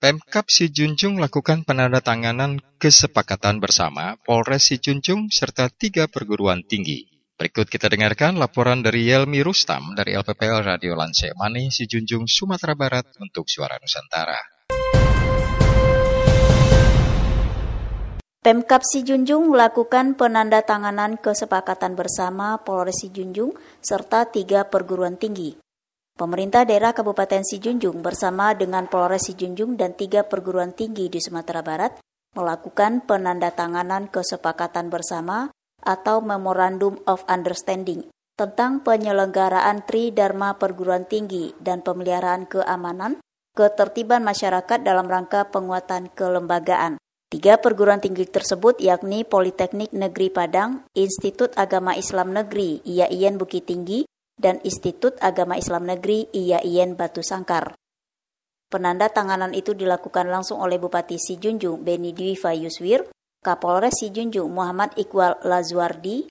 [0.00, 7.04] Pemkap Sijunjung lakukan penandatanganan kesepakatan bersama Polres Sijunjung serta tiga perguruan tinggi.
[7.36, 13.12] Berikut kita dengarkan laporan dari Yelmi Rustam dari LPPL Radio Lance Mani Sijunjung, Sumatera Barat
[13.20, 14.40] untuk Suara Nusantara.
[18.40, 23.52] Pemkap Sijunjung melakukan penandatanganan kesepakatan bersama Polres Sijunjung
[23.84, 25.60] serta tiga perguruan tinggi.
[26.20, 31.96] Pemerintah daerah Kabupaten Sijunjung bersama dengan Polres Sijunjung dan tiga perguruan tinggi di Sumatera Barat
[32.36, 35.48] melakukan penandatanganan kesepakatan bersama
[35.80, 38.04] atau Memorandum of Understanding
[38.36, 43.16] tentang penyelenggaraan Tri Dharma perguruan tinggi dan pemeliharaan keamanan,
[43.56, 47.00] ketertiban masyarakat dalam rangka penguatan kelembagaan.
[47.32, 54.04] Tiga perguruan tinggi tersebut yakni Politeknik Negeri Padang, Institut Agama Islam Negeri IAIN Bukit Tinggi,
[54.40, 57.76] dan Institut Agama Islam Negeri IAIN Batu Sangkar.
[58.72, 63.04] Penanda tanganan itu dilakukan langsung oleh Bupati Sijunjung Beni Dwi Fayuswir,
[63.44, 66.30] Kapolres Sijunjung Muhammad Iqbal Lazwardi,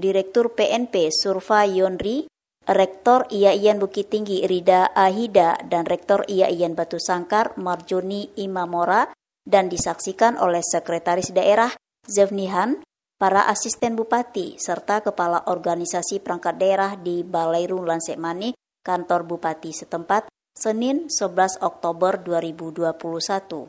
[0.00, 2.24] Direktur PNP Surfa Yonri,
[2.64, 9.10] Rektor IAIN Bukit Tinggi Rida Ahida, dan Rektor IAIN Batu Sangkar Marjoni Imamora,
[9.44, 11.74] dan disaksikan oleh Sekretaris Daerah
[12.06, 12.80] Zevnihan,
[13.20, 20.32] para asisten bupati, serta kepala organisasi perangkat daerah di Balai Lansek Mani, kantor bupati setempat,
[20.56, 23.68] Senin 11 Oktober 2021.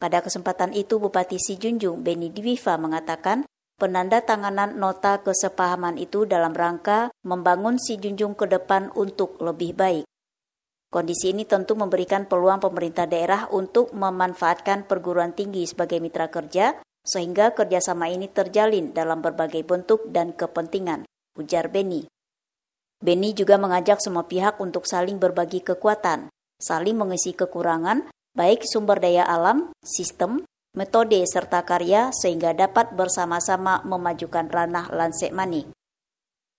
[0.00, 3.44] Pada kesempatan itu Bupati Sijunjung Beni Dwiva mengatakan
[3.76, 10.04] penanda tanganan nota kesepahaman itu dalam rangka membangun Sijunjung ke depan untuk lebih baik.
[10.90, 17.56] Kondisi ini tentu memberikan peluang pemerintah daerah untuk memanfaatkan perguruan tinggi sebagai mitra kerja sehingga
[17.56, 21.08] kerjasama ini terjalin dalam berbagai bentuk dan kepentingan,
[21.38, 22.04] ujar Beni.
[23.00, 26.28] Beni juga mengajak semua pihak untuk saling berbagi kekuatan,
[26.60, 30.44] saling mengisi kekurangan, baik sumber daya alam, sistem,
[30.76, 35.64] metode, serta karya sehingga dapat bersama-sama memajukan ranah Lansek Mani.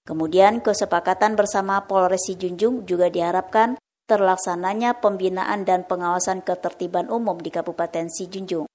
[0.01, 3.77] Kemudian kesepakatan bersama Polres Junjung juga diharapkan
[4.09, 8.70] terlaksananya pembinaan dan pengawasan ketertiban umum di Kabupaten Sijunjung.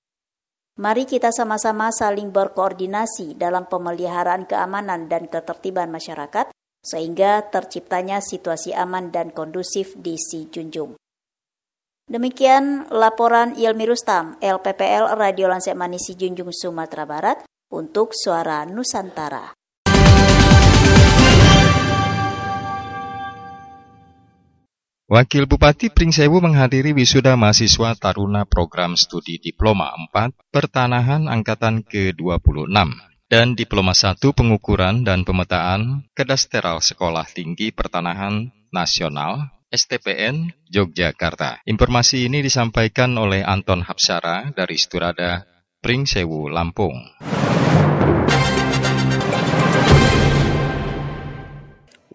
[0.76, 6.52] Mari kita sama-sama saling berkoordinasi dalam pemeliharaan keamanan dan ketertiban masyarakat
[6.84, 11.00] sehingga terciptanya situasi aman dan kondusif di Si Junjung.
[12.06, 19.50] Demikian laporan Ilmi Rustam, LPPL Radio Lansek Manisi Junjung Sumatera Barat untuk Suara Nusantara.
[25.06, 32.74] Wakil Bupati Pringsewu menghadiri wisuda mahasiswa Taruna Program Studi Diploma 4 Pertanahan Angkatan ke-26
[33.30, 41.62] dan Diploma 1 Pengukuran dan Pemetaan Kadasteral Sekolah Tinggi Pertanahan Nasional STPN Yogyakarta.
[41.70, 45.46] Informasi ini disampaikan oleh Anton Hapsara dari Sturada
[45.86, 46.98] Pringsewu Lampung.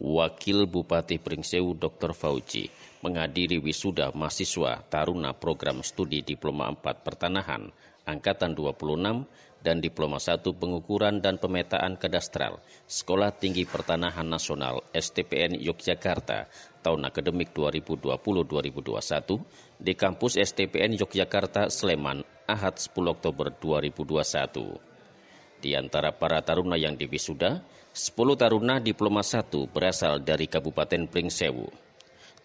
[0.02, 2.18] Wakil Bupati Pringsewu Dr.
[2.18, 2.66] Fauci
[3.06, 7.70] menghadiri wisuda mahasiswa Taruna Program Studi Diploma 4 Pertanahan
[8.10, 16.50] Angkatan 26 dan Diploma 1 Pengukuran dan Pemetaan Kadastral Sekolah Tinggi Pertanahan Nasional STPN Yogyakarta
[16.82, 19.38] tahun akademik 2020-2021
[19.78, 25.62] di kampus STPN Yogyakarta Sleman Ahad 10 Oktober 2021.
[25.62, 27.62] Di antara para taruna yang diwisuda,
[27.92, 31.68] 10 taruna diploma 1 berasal dari Kabupaten Pringsewu.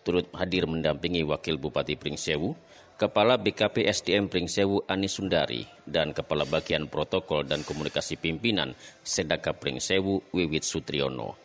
[0.03, 2.51] Turut hadir mendampingi Wakil Bupati Pringsewu,
[2.99, 8.75] Kepala BKP SDM Pringsewu Ani Sundari, dan Kepala Bagian Protokol dan Komunikasi Pimpinan
[9.07, 11.39] Sedaka Pringsewu Wiwit Sutriono.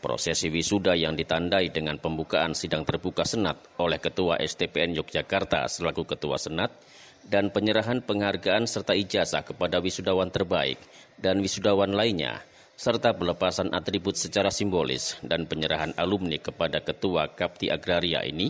[0.00, 6.40] Prosesi wisuda yang ditandai dengan pembukaan sidang terbuka Senat oleh Ketua STPN Yogyakarta selaku Ketua
[6.40, 6.72] Senat
[7.28, 10.80] dan penyerahan penghargaan serta ijazah kepada wisudawan terbaik
[11.20, 12.40] dan wisudawan lainnya,
[12.80, 18.48] serta pelepasan atribut secara simbolis dan penyerahan alumni kepada Ketua Kapti Agraria ini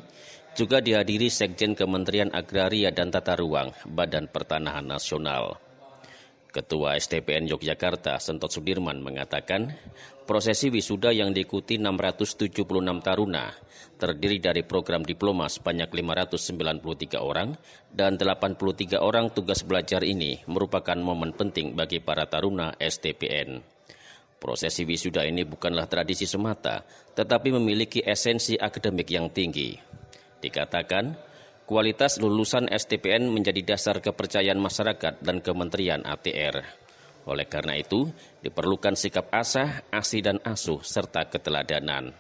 [0.55, 5.59] juga dihadiri Sekjen Kementerian Agraria dan Tata Ruang Badan Pertanahan Nasional.
[6.55, 9.75] Ketua STPN Yogyakarta, Sentot Sudirman, mengatakan
[10.31, 12.67] prosesi wisuda yang diikuti 676
[13.03, 13.51] taruna
[13.99, 17.59] terdiri dari program diploma sebanyak 593 orang
[17.91, 23.70] dan 83 orang tugas belajar ini merupakan momen penting bagi para taruna STPN.
[24.41, 26.81] Prosesi wisuda ini bukanlah tradisi semata,
[27.13, 29.77] tetapi memiliki esensi akademik yang tinggi.
[30.41, 31.29] Dikatakan,
[31.71, 36.67] Kualitas lulusan STPN menjadi dasar kepercayaan masyarakat dan Kementerian ATR.
[37.31, 38.11] Oleh karena itu,
[38.43, 42.11] diperlukan sikap asah, asih dan asuh, serta keteladanan.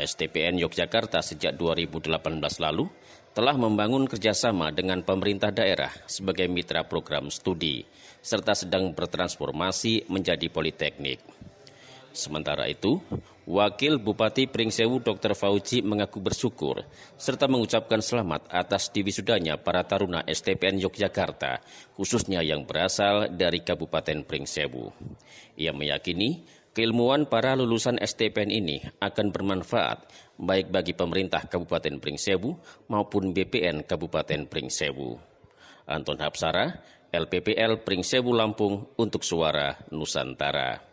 [0.00, 2.16] STPN Yogyakarta sejak 2018
[2.56, 2.88] lalu
[3.36, 7.84] telah membangun kerjasama dengan pemerintah daerah sebagai mitra program studi,
[8.24, 11.20] serta sedang bertransformasi menjadi politeknik.
[12.16, 12.96] Sementara itu,
[13.44, 15.36] Wakil Bupati Pringsewu Dr.
[15.36, 16.80] Fauji mengaku bersyukur
[17.20, 21.60] serta mengucapkan selamat atas diwisudanya para taruna STPN Yogyakarta,
[21.92, 24.96] khususnya yang berasal dari Kabupaten Pringsewu.
[25.60, 26.40] Ia meyakini
[26.76, 32.52] keilmuan para lulusan STPN ini akan bermanfaat baik bagi pemerintah Kabupaten Pringsewu
[32.92, 35.16] maupun BPN Kabupaten Pringsewu.
[35.88, 40.84] Anton Hapsara, LPPL Pringsewu Lampung untuk Suara Nusantara.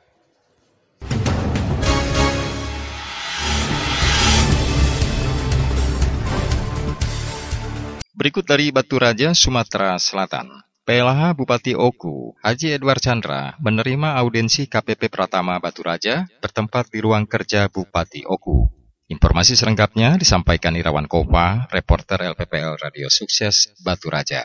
[8.16, 10.73] Berikut dari Batu Raja, Sumatera Selatan.
[10.84, 17.24] PLH Bupati Oku, Haji Edward Chandra, menerima audensi KPP Pratama Batu Raja bertempat di ruang
[17.24, 18.68] kerja Bupati Oku.
[19.08, 24.44] Informasi selengkapnya disampaikan Irawan Kopa, reporter LPPL Radio Sukses Batu Raja.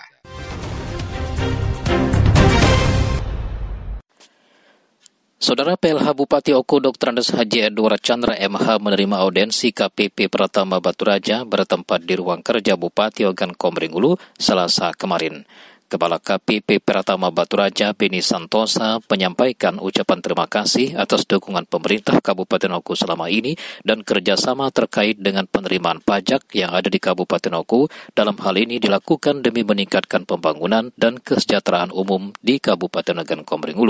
[5.43, 7.19] Saudara PLH Bupati Oku Dr.
[7.19, 12.79] Andes Haji Edward Chandra MH menerima audensi KPP Pratama Batu Raja bertempat di ruang kerja
[12.79, 13.99] Bupati Ogan Komering
[14.39, 15.43] Selasa kemarin.
[15.89, 22.77] Kepala KPP Pratama Batu Raja Beni Santosa menyampaikan ucapan terima kasih atas dukungan pemerintah Kabupaten
[22.77, 23.57] Oku selama ini
[23.89, 27.89] dan kerjasama terkait dengan penerimaan pajak yang ada di Kabupaten Oku.
[28.13, 33.81] Dalam hal ini dilakukan demi meningkatkan pembangunan dan kesejahteraan umum di Kabupaten Ogan Komering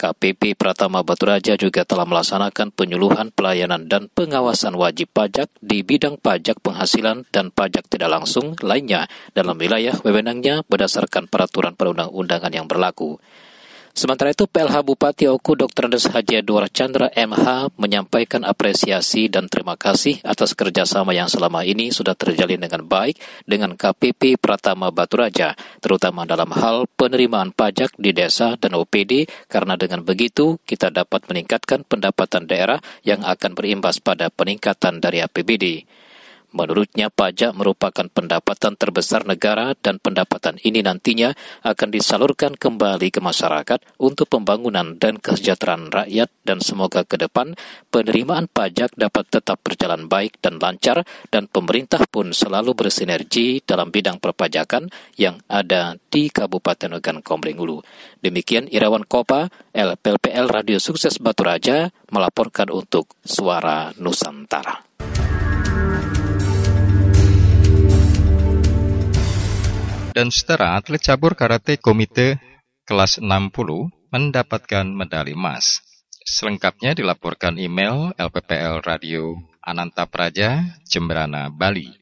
[0.00, 6.56] KPP Pratama Baturaja juga telah melaksanakan penyuluhan pelayanan dan pengawasan wajib pajak di bidang pajak
[6.64, 13.20] penghasilan dan pajak tidak langsung lainnya dalam wilayah wewenangnya berdasarkan peraturan perundang-undangan yang berlaku.
[14.00, 15.92] Sementara itu, PLH Bupati Oku Dr.
[15.92, 21.92] Andes Haji Edward Chandra MH menyampaikan apresiasi dan terima kasih atas kerjasama yang selama ini
[21.92, 25.52] sudah terjalin dengan baik dengan KPP Pratama Baturaja,
[25.84, 31.84] terutama dalam hal penerimaan pajak di desa dan OPD, karena dengan begitu kita dapat meningkatkan
[31.84, 35.84] pendapatan daerah yang akan berimbas pada peningkatan dari APBD.
[36.50, 41.30] Menurutnya pajak merupakan pendapatan terbesar negara dan pendapatan ini nantinya
[41.62, 47.54] akan disalurkan kembali ke masyarakat untuk pembangunan dan kesejahteraan rakyat dan semoga ke depan
[47.94, 54.18] penerimaan pajak dapat tetap berjalan baik dan lancar dan pemerintah pun selalu bersinergi dalam bidang
[54.18, 57.78] perpajakan yang ada di Kabupaten Ogan Komering Ulu.
[58.18, 64.89] Demikian Irawan Kopa, LPLPL Radio Sukses Batu Raja melaporkan untuk Suara Nusantara.
[70.10, 72.42] Dan saudara atlet cabur karate komite
[72.86, 73.54] kelas 60
[74.10, 75.82] mendapatkan medali emas.
[76.26, 81.94] Selengkapnya dilaporkan email LPPL Radio Ananta Praja, Jemberana, Bali.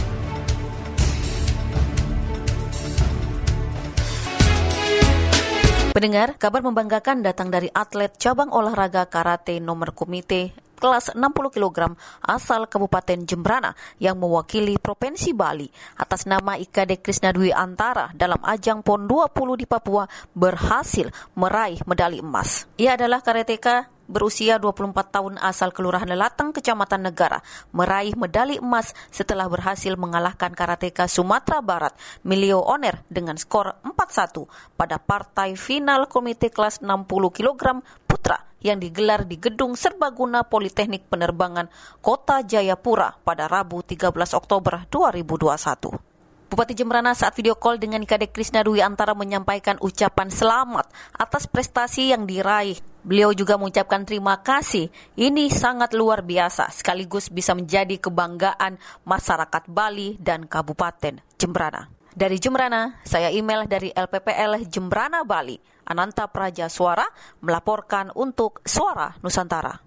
[5.93, 12.71] Pendengar, kabar membanggakan datang dari atlet cabang olahraga karate nomor komite kelas 60 kg asal
[12.71, 15.67] Kabupaten Jembrana yang mewakili Provinsi Bali
[15.99, 22.23] atas nama IKD Krisna Dwi Antara dalam ajang PON 20 di Papua berhasil meraih medali
[22.23, 22.71] emas.
[22.79, 27.45] Ia adalah karateka berusia 24 tahun asal Kelurahan Lelatang, Kecamatan Negara,
[27.77, 31.93] meraih medali emas setelah berhasil mengalahkan karateka Sumatera Barat,
[32.25, 34.49] Milio Oner dengan skor 4-1
[34.81, 37.05] pada partai final Komite kelas 60
[37.37, 41.71] kg putra yang digelar di Gedung Serbaguna Politeknik Penerbangan
[42.03, 46.09] Kota Jayapura pada Rabu 13 Oktober 2021.
[46.49, 52.09] Bupati Jembrana saat video call dengan Kadek Krisna Dwi Antara menyampaikan ucapan selamat atas prestasi
[52.17, 52.81] yang diraih.
[53.05, 54.89] Beliau juga mengucapkan terima kasih.
[55.13, 61.98] Ini sangat luar biasa, sekaligus bisa menjadi kebanggaan masyarakat Bali dan Kabupaten Jembrana.
[62.19, 65.55] Dari Jembrana, saya email dari LPPL Jembrana Bali,
[65.87, 67.07] Ananta Praja Suara,
[67.47, 69.87] melaporkan untuk Suara Nusantara.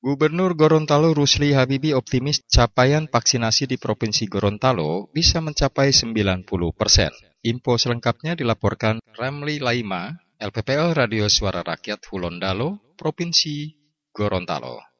[0.00, 7.12] Gubernur Gorontalo Rusli Habibi optimis capaian vaksinasi di Provinsi Gorontalo bisa mencapai 90 persen.
[7.44, 10.08] Info selengkapnya dilaporkan Ramli Laima,
[10.40, 13.76] LPPL Radio Suara Rakyat Hulondalo, Provinsi
[14.08, 14.91] Gorontalo.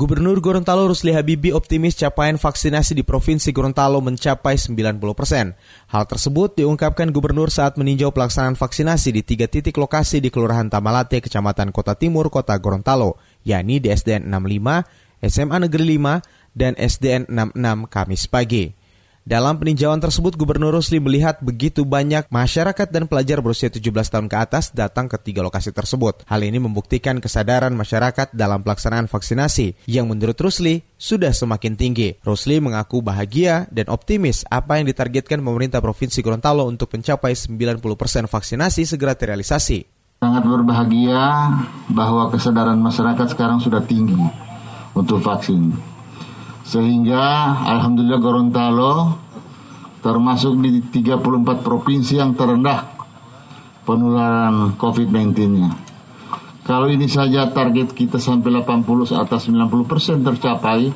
[0.00, 5.52] Gubernur Gorontalo Rusli Habibi optimis capaian vaksinasi di Provinsi Gorontalo mencapai 90 persen.
[5.92, 11.20] Hal tersebut diungkapkan Gubernur saat meninjau pelaksanaan vaksinasi di tiga titik lokasi di Kelurahan Tamalate,
[11.20, 14.88] Kecamatan Kota Timur, Kota Gorontalo, yakni di SDN 65,
[15.20, 18.79] SMA Negeri 5, dan SDN 66 Kamis pagi.
[19.20, 24.36] Dalam peninjauan tersebut, Gubernur Rusli melihat begitu banyak masyarakat dan pelajar berusia 17 tahun ke
[24.40, 26.24] atas datang ke tiga lokasi tersebut.
[26.24, 32.16] Hal ini membuktikan kesadaran masyarakat dalam pelaksanaan vaksinasi yang menurut Rusli sudah semakin tinggi.
[32.24, 37.76] Rusli mengaku bahagia dan optimis apa yang ditargetkan pemerintah Provinsi Gorontalo untuk mencapai 90%
[38.24, 39.84] vaksinasi segera terrealisasi.
[40.20, 41.52] Sangat berbahagia
[41.92, 44.16] bahwa kesadaran masyarakat sekarang sudah tinggi
[44.96, 45.76] untuk vaksin
[46.70, 49.18] sehingga Alhamdulillah Gorontalo
[50.06, 52.94] termasuk di 34 provinsi yang terendah
[53.82, 55.70] penularan COVID-19-nya.
[56.62, 58.86] Kalau ini saja target kita sampai 80
[59.18, 60.94] atas 90 persen tercapai,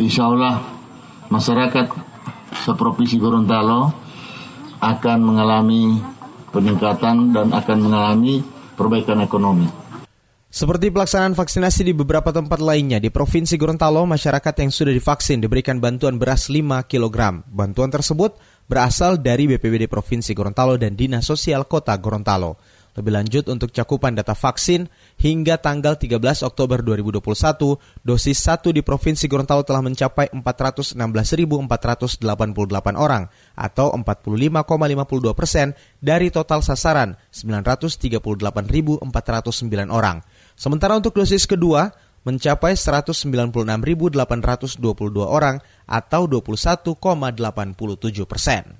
[0.00, 0.64] insya Allah
[1.28, 1.92] masyarakat
[2.64, 3.92] seprovinsi Gorontalo
[4.80, 6.00] akan mengalami
[6.56, 8.40] peningkatan dan akan mengalami
[8.80, 9.81] perbaikan ekonomi.
[10.52, 15.80] Seperti pelaksanaan vaksinasi di beberapa tempat lainnya, di Provinsi Gorontalo, masyarakat yang sudah divaksin diberikan
[15.80, 17.40] bantuan beras 5 kg.
[17.48, 18.36] Bantuan tersebut
[18.68, 22.60] berasal dari BPBD Provinsi Gorontalo dan Dinas Sosial Kota Gorontalo.
[22.92, 29.24] Lebih lanjut untuk cakupan data vaksin, hingga tanggal 13 Oktober 2021, dosis 1 di Provinsi
[29.32, 32.20] Gorontalo telah mencapai 416.488
[32.92, 33.24] orang
[33.56, 35.72] atau 45,52 persen
[36.04, 39.00] dari total sasaran 938.409
[39.88, 40.20] orang.
[40.62, 41.90] Sementara untuk dosis kedua
[42.22, 44.14] mencapai 196.822
[45.26, 45.58] orang
[45.90, 47.02] atau 21,87
[48.30, 48.78] persen.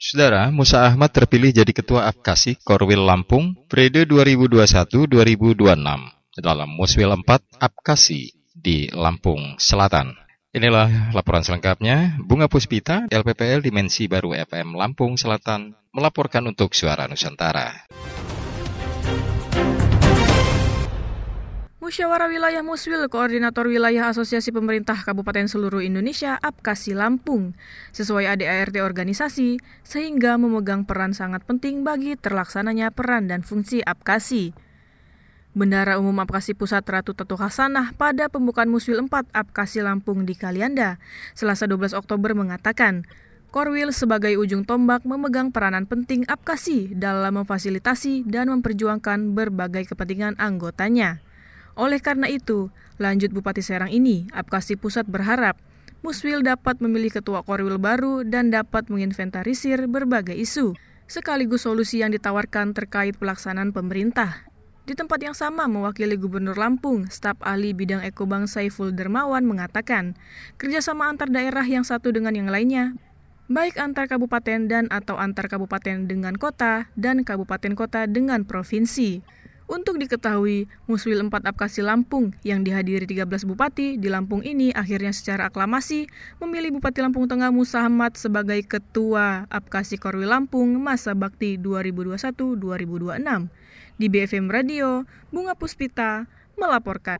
[0.00, 7.20] Saudara, Musa Ahmad terpilih jadi Ketua Apkasi Korwil Lampung periode 2021-2026 dalam Muswil 4
[7.60, 10.25] Apkasi di Lampung Selatan.
[10.56, 12.16] Inilah laporan selengkapnya.
[12.16, 17.84] Bunga Puspita, LPPL Dimensi Baru FM Lampung Selatan, melaporkan untuk Suara Nusantara.
[21.76, 27.52] Musyawarah Wilayah Muswil, Koordinator Wilayah Asosiasi Pemerintah Kabupaten Seluruh Indonesia, Apkasi Lampung,
[27.92, 34.56] sesuai ADART organisasi, sehingga memegang peran sangat penting bagi terlaksananya peran dan fungsi Apkasi.
[35.56, 41.00] Bendara Umum Apkasi Pusat Ratu Tetu Hasanah pada pembukaan Muswil 4 Apkasi Lampung di Kalianda,
[41.32, 43.08] Selasa 12 Oktober mengatakan,
[43.56, 51.24] Korwil sebagai ujung tombak memegang peranan penting Apkasi dalam memfasilitasi dan memperjuangkan berbagai kepentingan anggotanya.
[51.72, 52.68] Oleh karena itu,
[53.00, 55.56] lanjut Bupati Serang ini, Apkasi Pusat berharap
[56.04, 60.76] Muswil dapat memilih ketua Korwil baru dan dapat menginventarisir berbagai isu,
[61.08, 64.45] sekaligus solusi yang ditawarkan terkait pelaksanaan pemerintah.
[64.86, 70.14] Di tempat yang sama, mewakili Gubernur Lampung, staf ahli bidang Ekobang Saiful Dermawan mengatakan,
[70.62, 72.94] kerjasama antar daerah yang satu dengan yang lainnya,
[73.50, 79.26] baik antar kabupaten dan atau antar kabupaten dengan kota dan kabupaten kota dengan provinsi.
[79.66, 85.50] Untuk diketahui, Muswil 4 Apkasi Lampung yang dihadiri 13 bupati di Lampung ini akhirnya secara
[85.50, 86.06] aklamasi
[86.38, 93.65] memilih Bupati Lampung Tengah Musa Ahmad sebagai Ketua Apkasi Korwil Lampung masa bakti 2021-2026.
[93.96, 96.28] Di BFM Radio, Bunga Puspita
[96.60, 97.16] melaporkan.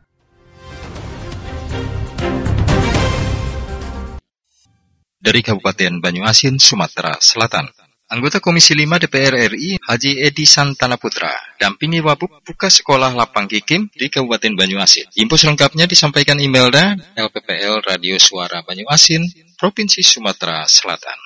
[5.17, 7.73] Dari Kabupaten Banyuasin, Sumatera Selatan.
[8.07, 11.27] Anggota Komisi 5 DPR RI Haji Edi Santana Putra
[11.59, 15.11] dampingi Wabuk buka sekolah lapang kikim di Kabupaten Banyuasin.
[15.19, 19.27] Info selengkapnya disampaikan Imelda, LPPL Radio Suara Banyuasin,
[19.59, 21.26] Provinsi Sumatera Selatan.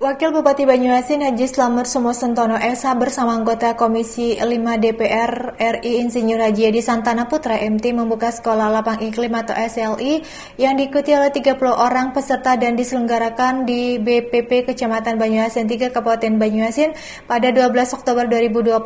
[0.00, 4.48] Wakil Bupati Banyuasin Haji Slamet Sumosentono SH bersama anggota Komisi 5
[4.80, 10.24] DPR RI Insinyur Haji Edi Santana Putra MT membuka sekolah lapang iklim atau SLI
[10.56, 16.96] yang diikuti oleh 30 orang peserta dan diselenggarakan di BPP Kecamatan Banyuasin 3 Kabupaten Banyuasin
[17.28, 18.80] pada 12 Oktober 2021.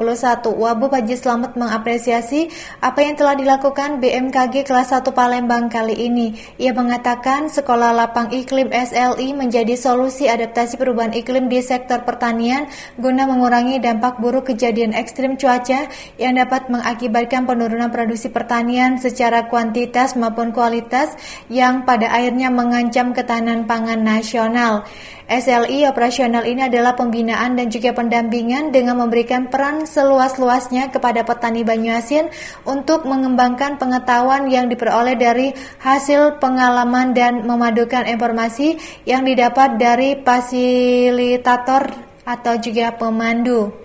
[0.51, 2.51] Wabu Haji Slamet mengapresiasi
[2.83, 6.35] apa yang telah dilakukan BMKG kelas 1 Palembang kali ini.
[6.59, 12.65] Ia mengatakan sekolah lapang iklim SLI menjadi solusi adaptasi perubahan perubahan iklim di sektor pertanian
[12.97, 15.85] guna mengurangi dampak buruk kejadian ekstrim cuaca
[16.17, 21.13] yang dapat mengakibatkan penurunan produksi pertanian secara kuantitas maupun kualitas
[21.53, 24.89] yang pada akhirnya mengancam ketahanan pangan nasional.
[25.25, 32.29] SLI operasional ini adalah pembinaan dan juga pendampingan dengan memberikan peran seluas-luasnya kepada petani Banyuasin
[32.68, 38.77] untuk mengembangkan pengetahuan yang diperoleh dari hasil pengalaman dan memadukan informasi
[39.09, 41.89] yang didapat dari fasilitator
[42.25, 43.84] atau juga pemandu.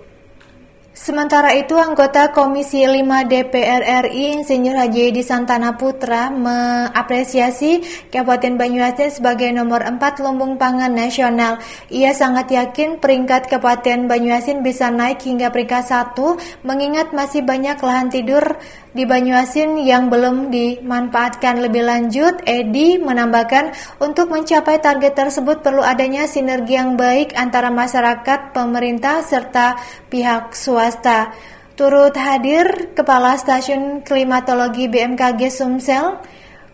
[0.90, 7.78] Sementara itu, anggota Komisi 5 DPR RI Insinyur Haji Edi Santana Putra mengapresiasi
[8.10, 11.62] Kabupaten Banyuasin sebagai nomor 4 lumbung pangan nasional.
[11.94, 18.10] Ia sangat yakin peringkat Kabupaten Banyuasin bisa naik hingga peringkat 1 mengingat masih banyak lahan
[18.10, 18.58] tidur
[18.90, 23.70] di Banyuasin yang belum dimanfaatkan lebih lanjut, Edi menambahkan
[24.02, 29.78] untuk mencapai target tersebut perlu adanya sinergi yang baik antara masyarakat, pemerintah, serta
[30.10, 31.30] pihak swasta.
[31.78, 36.18] Turut hadir Kepala Stasiun Klimatologi BMKG Sumsel,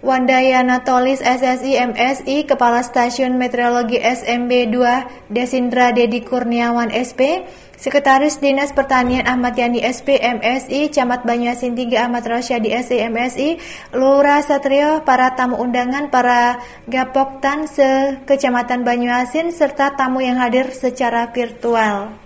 [0.00, 7.42] Wandayana Tolis SSI MSI, Kepala Stasiun Meteorologi SMB 2 Desindra Dedi Kurniawan SP,
[7.76, 13.48] Sekretaris Dinas Pertanian Ahmad Yani SP MSI, Camat Banyuasin 3 Ahmad Rosyadi SI MSI,
[13.92, 16.56] Lurah Satrio, para tamu undangan, para
[16.88, 22.16] Gapoktan se-Kecamatan Banyuasin, serta tamu yang hadir secara virtual.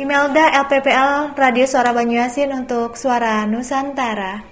[0.00, 4.49] Imelda LPPL Radio Suara Banyuasin untuk Suara Nusantara.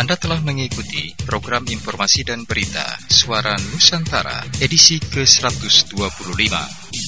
[0.00, 6.56] Anda telah mengikuti program informasi dan berita Suara Nusantara edisi ke-125.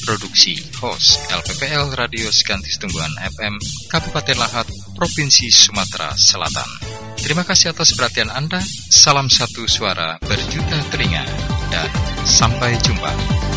[0.04, 3.56] Produksi host LPPL Radio Sekantis Tungguan FM
[3.88, 6.68] Kabupaten Lahat, Provinsi Sumatera Selatan.
[7.16, 8.60] Terima kasih atas perhatian Anda.
[8.92, 11.24] Salam satu suara berjuta telinga
[11.72, 11.88] dan
[12.28, 13.51] sampai jumpa.